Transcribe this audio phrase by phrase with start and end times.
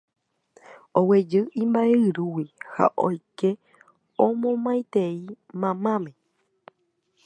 [0.99, 3.49] Oguejy imba'yrúgui ha oike
[4.25, 5.19] omomaitei
[5.61, 6.11] mamáme.